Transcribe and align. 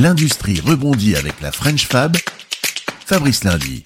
L'industrie 0.00 0.60
rebondit 0.60 1.14
avec 1.14 1.40
la 1.40 1.52
French 1.52 1.86
Fab. 1.86 2.16
Fabrice 3.06 3.44
Lundi. 3.44 3.84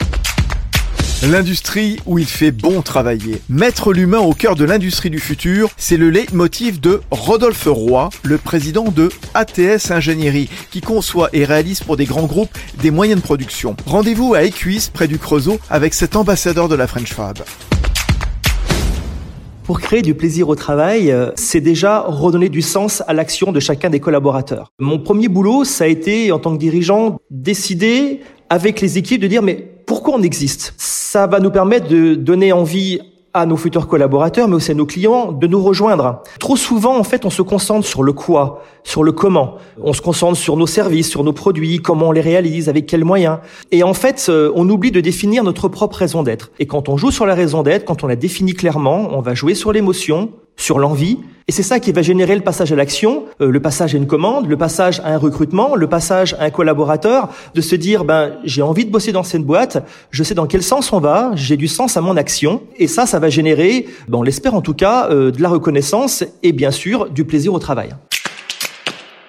L'industrie 1.24 1.98
où 2.06 2.18
il 2.18 2.26
fait 2.26 2.50
bon 2.50 2.80
travailler. 2.80 3.42
Mettre 3.50 3.92
l'humain 3.92 4.20
au 4.20 4.32
cœur 4.32 4.54
de 4.54 4.64
l'industrie 4.64 5.10
du 5.10 5.18
futur, 5.18 5.68
c'est 5.76 5.98
le 5.98 6.08
leitmotiv 6.08 6.80
de 6.80 7.02
Rodolphe 7.10 7.68
Roy, 7.70 8.08
le 8.22 8.38
président 8.38 8.84
de 8.84 9.10
ATS 9.34 9.90
Ingénierie, 9.90 10.48
qui 10.70 10.80
conçoit 10.80 11.28
et 11.34 11.44
réalise 11.44 11.80
pour 11.80 11.98
des 11.98 12.06
grands 12.06 12.26
groupes 12.26 12.56
des 12.80 12.90
moyennes 12.90 13.20
productions. 13.20 13.76
Rendez-vous 13.84 14.32
à 14.32 14.44
Écuisse, 14.44 14.88
près 14.88 15.08
du 15.08 15.18
Creusot, 15.18 15.60
avec 15.68 15.92
cet 15.92 16.16
ambassadeur 16.16 16.70
de 16.70 16.74
la 16.74 16.86
French 16.86 17.12
Fab. 17.12 17.38
Pour 19.68 19.80
créer 19.80 20.00
du 20.00 20.14
plaisir 20.14 20.48
au 20.48 20.54
travail, 20.54 21.10
euh, 21.10 21.30
c'est 21.34 21.60
déjà 21.60 22.00
redonner 22.00 22.48
du 22.48 22.62
sens 22.62 23.02
à 23.06 23.12
l'action 23.12 23.52
de 23.52 23.60
chacun 23.60 23.90
des 23.90 24.00
collaborateurs. 24.00 24.72
Mon 24.78 24.98
premier 24.98 25.28
boulot, 25.28 25.62
ça 25.64 25.84
a 25.84 25.88
été, 25.88 26.32
en 26.32 26.38
tant 26.38 26.54
que 26.54 26.58
dirigeant, 26.58 27.18
décider 27.30 28.20
avec 28.48 28.80
les 28.80 28.96
équipes 28.96 29.20
de 29.20 29.26
dire 29.26 29.42
mais 29.42 29.56
pourquoi 29.84 30.14
on 30.14 30.22
existe? 30.22 30.72
Ça 30.78 31.26
va 31.26 31.38
nous 31.38 31.50
permettre 31.50 31.86
de 31.86 32.14
donner 32.14 32.50
envie 32.50 33.00
à 33.40 33.46
nos 33.46 33.56
futurs 33.56 33.86
collaborateurs, 33.86 34.48
mais 34.48 34.56
aussi 34.56 34.70
à 34.70 34.74
nos 34.74 34.86
clients, 34.86 35.32
de 35.32 35.46
nous 35.46 35.62
rejoindre. 35.62 36.22
Trop 36.40 36.56
souvent, 36.56 36.98
en 36.98 37.04
fait, 37.04 37.24
on 37.24 37.30
se 37.30 37.42
concentre 37.42 37.86
sur 37.86 38.02
le 38.02 38.12
quoi, 38.12 38.62
sur 38.84 39.04
le 39.04 39.12
comment. 39.12 39.56
On 39.82 39.92
se 39.92 40.00
concentre 40.00 40.36
sur 40.36 40.56
nos 40.56 40.66
services, 40.66 41.08
sur 41.08 41.24
nos 41.24 41.32
produits, 41.32 41.78
comment 41.78 42.08
on 42.08 42.12
les 42.12 42.20
réalise, 42.20 42.68
avec 42.68 42.86
quels 42.86 43.04
moyens. 43.04 43.38
Et 43.72 43.82
en 43.82 43.94
fait, 43.94 44.26
euh, 44.28 44.52
on 44.54 44.68
oublie 44.68 44.90
de 44.90 45.00
définir 45.00 45.44
notre 45.44 45.68
propre 45.68 45.96
raison 45.96 46.22
d'être. 46.22 46.50
Et 46.58 46.66
quand 46.66 46.88
on 46.88 46.96
joue 46.96 47.10
sur 47.10 47.26
la 47.26 47.34
raison 47.34 47.62
d'être, 47.62 47.84
quand 47.84 48.04
on 48.04 48.06
la 48.06 48.16
définit 48.16 48.54
clairement, 48.54 49.08
on 49.12 49.20
va 49.20 49.34
jouer 49.34 49.54
sur 49.54 49.72
l'émotion, 49.72 50.30
sur 50.58 50.78
l'envie. 50.78 51.18
Et 51.46 51.52
c'est 51.52 51.62
ça 51.62 51.80
qui 51.80 51.92
va 51.92 52.02
générer 52.02 52.34
le 52.34 52.42
passage 52.42 52.70
à 52.72 52.76
l'action, 52.76 53.24
euh, 53.40 53.50
le 53.50 53.60
passage 53.60 53.94
à 53.94 53.96
une 53.96 54.06
commande, 54.06 54.46
le 54.46 54.58
passage 54.58 55.00
à 55.00 55.14
un 55.14 55.16
recrutement, 55.16 55.76
le 55.76 55.86
passage 55.86 56.34
à 56.38 56.44
un 56.44 56.50
collaborateur, 56.50 57.30
de 57.54 57.62
se 57.62 57.74
dire, 57.74 58.04
ben, 58.04 58.32
j'ai 58.44 58.60
envie 58.60 58.84
de 58.84 58.90
bosser 58.90 59.12
dans 59.12 59.22
cette 59.22 59.44
boîte, 59.44 59.82
je 60.10 60.22
sais 60.22 60.34
dans 60.34 60.46
quel 60.46 60.62
sens 60.62 60.92
on 60.92 61.00
va, 61.00 61.30
j'ai 61.34 61.56
du 61.56 61.66
sens 61.66 61.96
à 61.96 62.02
mon 62.02 62.18
action. 62.18 62.60
Et 62.76 62.86
ça, 62.86 63.06
ça 63.06 63.18
va 63.18 63.30
générer, 63.30 63.86
ben, 64.08 64.18
on 64.18 64.22
l'espère 64.22 64.54
en 64.54 64.60
tout 64.60 64.74
cas, 64.74 65.08
euh, 65.08 65.30
de 65.30 65.40
la 65.40 65.48
reconnaissance 65.48 66.22
et 66.42 66.52
bien 66.52 66.70
sûr 66.70 67.08
du 67.08 67.24
plaisir 67.24 67.54
au 67.54 67.58
travail. 67.58 67.94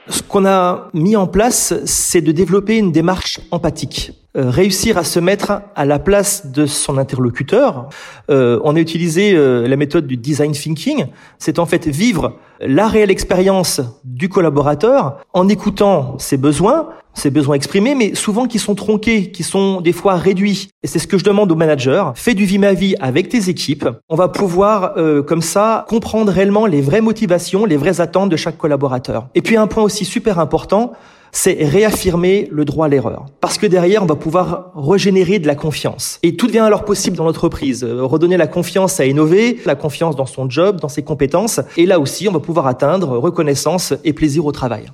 Ce 0.10 0.22
qu'on 0.22 0.46
a 0.46 0.90
mis 0.94 1.16
en 1.16 1.28
place, 1.28 1.74
c'est 1.86 2.22
de 2.22 2.34
développer 2.34 2.78
une 2.78 2.92
démarche 2.92 3.40
empathique. 3.52 4.19
Euh, 4.38 4.52
réussir 4.52 5.00
à 5.00 5.04
se 5.04 5.20
mettre 5.20 5.64
à 5.76 5.86
la 5.86 5.98
place 5.98 6.46
de 6.46 6.68
son 6.68 7.00
interlocuteur. 7.00 7.90
Euh, 8.30 8.60
on 8.64 8.76
a 8.76 8.80
utilisé 8.80 9.34
euh, 9.34 9.68
la 9.68 9.76
méthode 9.76 10.06
du 10.06 10.18
design 10.18 10.52
thinking. 10.52 11.08
C'est 11.40 11.58
en 11.58 11.66
fait 11.66 11.88
vivre 11.88 12.36
la 12.62 12.88
réelle 12.88 13.10
expérience 13.10 13.82
du 14.04 14.30
collaborateur 14.30 15.18
en 15.34 15.50
écoutant 15.50 16.16
ses 16.20 16.38
besoins, 16.38 16.90
ses 17.16 17.32
besoins 17.32 17.56
exprimés, 17.56 17.96
mais 17.96 18.14
souvent 18.14 18.46
qui 18.46 18.60
sont 18.60 18.76
tronqués, 18.76 19.32
qui 19.32 19.42
sont 19.42 19.82
des 19.82 19.94
fois 19.94 20.14
réduits. 20.18 20.70
Et 20.84 20.88
c'est 20.88 21.00
ce 21.00 21.08
que 21.08 21.18
je 21.18 21.24
demande 21.24 21.52
aux 21.52 21.56
managers. 21.56 22.06
Fais 22.14 22.36
du 22.36 22.46
vie 22.46 22.60
ma 22.60 22.74
vie 22.74 22.94
avec 23.00 23.30
tes 23.30 23.50
équipes. 23.50 23.90
On 24.10 24.16
va 24.16 24.28
pouvoir, 24.28 24.94
comme 25.26 25.42
ça, 25.42 25.86
comprendre 25.90 26.32
réellement 26.32 26.68
les 26.68 26.82
vraies 26.82 27.02
motivations, 27.02 27.66
les 27.66 27.78
vraies 27.78 28.00
attentes 28.00 28.30
de 28.30 28.38
chaque 28.38 28.60
collaborateur. 28.60 29.28
Et 29.34 29.42
puis 29.42 29.58
un 29.58 29.66
point 29.66 29.82
aussi 29.82 30.06
super 30.06 30.38
important, 30.38 30.94
c'est 31.32 31.58
réaffirmer 31.62 32.48
le 32.52 32.66
droit 32.66 32.86
à 32.86 32.90
l'erreur. 32.90 33.26
Parce 33.42 33.58
que 33.58 33.68
derrière, 33.68 34.04
on 34.04 34.08
va 34.08 34.16
pouvoir 34.16 34.72
régénérer 34.76 35.40
de 35.40 35.48
la 35.48 35.56
confiance. 35.56 36.20
Et 36.24 36.36
tout 36.36 36.48
devient 36.48 36.60
alors 36.60 36.86
possible 36.86 37.18
dans 37.18 37.26
l'entreprise. 37.26 37.84
Euh, 37.84 38.04
redonner 38.04 38.38
la 38.38 38.48
confiance 38.48 39.00
à 39.00 39.06
innover, 39.06 39.60
la 39.66 39.76
confiance 39.76 40.16
dans 40.16 40.26
son 40.26 40.50
job, 40.50 40.80
dans 40.80 40.90
ses 40.90 41.04
compétences. 41.04 41.60
Et 41.78 41.86
là 41.86 42.00
aussi, 42.00 42.28
on 42.28 42.32
va 42.32 42.40
pouvoir 42.40 42.68
atteindre 42.68 43.18
reconnaissance 43.18 43.94
et 44.04 44.14
plaisir 44.14 44.46
au 44.46 44.52
travail. 44.52 44.86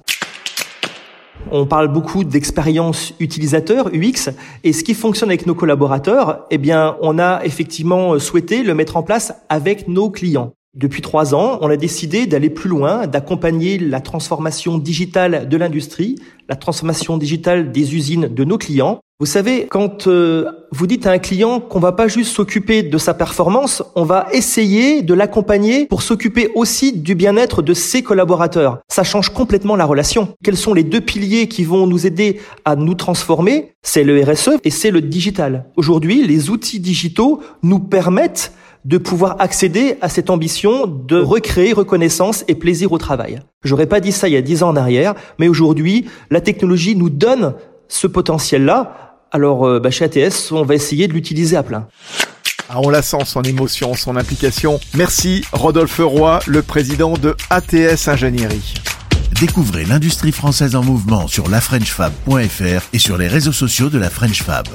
On 1.52 1.68
parle 1.68 1.90
beaucoup 1.90 2.24
d'expérience 2.24 3.14
utilisateur 3.20 3.90
UX 3.94 4.32
et 4.64 4.74
ce 4.74 4.84
qui 4.84 4.96
fonctionne 4.96 5.30
avec 5.30 5.46
nos 5.46 5.54
collaborateurs, 5.54 6.46
eh 6.50 6.58
bien, 6.58 6.98
on 7.02 7.20
a 7.20 7.46
effectivement 7.46 8.18
souhaité 8.18 8.64
le 8.64 8.74
mettre 8.74 8.98
en 8.98 9.04
place 9.04 9.34
avec 9.48 9.88
nos 9.88 10.10
clients. 10.10 10.55
Depuis 10.76 11.02
trois 11.02 11.34
ans, 11.34 11.58
on 11.62 11.70
a 11.70 11.78
décidé 11.78 12.26
d'aller 12.26 12.50
plus 12.50 12.70
loin, 12.70 13.08
d'accompagner 13.08 13.78
la 13.78 14.02
transformation 14.02 14.78
digitale 14.78 15.48
de 15.48 15.56
l'industrie, 15.56 16.18
la 16.50 16.58
transformation 16.58 17.18
digitale 17.18 17.72
des 17.72 17.96
usines 17.96 18.28
de 18.28 18.44
nos 18.44 18.58
clients. 18.58 19.00
Vous 19.22 19.26
savez, 19.26 19.68
quand 19.70 20.08
euh, 20.08 20.52
vous 20.74 20.86
dites 20.86 21.08
à 21.08 21.12
un 21.12 21.18
client 21.18 21.62
qu'on 21.62 21.80
va 21.80 21.94
pas 21.94 22.10
juste 22.10 22.36
s'occuper 22.36 22.84
de 22.84 22.98
sa 22.98 23.14
performance, 23.14 23.82
on 23.96 24.04
va 24.04 24.28
essayer 24.34 25.02
de 25.02 25.14
l'accompagner 25.14 25.86
pour 25.86 26.02
s'occuper 26.02 26.52
aussi 26.56 26.92
du 26.92 27.16
bien-être 27.16 27.62
de 27.62 27.74
ses 27.74 28.04
collaborateurs. 28.04 28.80
Ça 28.90 29.06
change 29.06 29.30
complètement 29.30 29.78
la 29.78 29.86
relation. 29.86 30.36
Quels 30.44 30.58
sont 30.58 30.74
les 30.74 30.84
deux 30.84 31.00
piliers 31.00 31.48
qui 31.48 31.64
vont 31.64 31.88
nous 31.88 32.06
aider 32.06 32.42
à 32.66 32.76
nous 32.76 32.96
transformer? 32.96 33.72
C'est 33.82 34.04
le 34.04 34.22
RSE 34.22 34.58
et 34.66 34.72
c'est 34.72 34.92
le 34.92 35.00
digital. 35.00 35.68
Aujourd'hui, 35.78 36.28
les 36.28 36.50
outils 36.50 36.82
digitaux 36.82 37.40
nous 37.64 37.80
permettent 37.80 38.52
de 38.86 38.98
pouvoir 38.98 39.36
accéder 39.40 39.98
à 40.02 40.10
cette 40.10 40.30
ambition 40.30 40.86
de 40.86 41.20
recréer 41.20 41.74
reconnaissance 41.74 42.46
et 42.48 42.56
plaisir 42.56 42.92
au 42.92 42.98
travail. 42.98 43.40
J'aurais 43.64 43.88
pas 43.88 44.00
dit 44.00 44.12
ça 44.12 44.28
il 44.28 44.34
y 44.34 44.38
a 44.38 44.42
dix 44.42 44.64
ans 44.64 44.70
en 44.70 44.76
arrière, 44.76 45.16
mais 45.40 45.48
aujourd'hui, 45.48 46.06
la 46.30 46.40
technologie 46.40 46.96
nous 46.96 47.10
donne 47.10 47.56
ce 47.88 48.08
potentiel-là. 48.08 49.18
Alors, 49.32 49.68
euh, 49.68 49.80
bah, 49.80 49.92
chez 49.92 50.06
ATS, 50.06 50.52
on 50.52 50.64
va 50.64 50.76
essayer 50.76 51.08
de 51.08 51.14
l'utiliser 51.14 51.58
à 51.58 51.64
plein. 51.64 51.88
Ah, 52.70 52.80
on 52.82 52.90
la 52.90 53.02
sent, 53.02 53.26
son 53.26 53.42
émotion, 53.44 53.94
son 53.96 54.16
implication. 54.16 54.80
Merci, 54.96 55.44
Rodolphe 55.52 56.00
Roy, 56.00 56.40
le 56.48 56.62
président 56.62 57.14
de 57.14 57.36
ATS 57.50 58.08
Ingénierie. 58.08 58.76
Découvrez 59.40 59.86
l'industrie 59.86 60.32
française 60.32 60.76
en 60.76 60.84
mouvement 60.84 61.28
sur 61.28 61.50
lafrenchfab.fr 61.50 62.88
et 62.94 63.00
sur 63.00 63.18
les 63.18 63.28
réseaux 63.28 63.52
sociaux 63.52 63.90
de 63.90 63.98
la 63.98 64.10
French 64.10 64.42
Fab. 64.42 64.68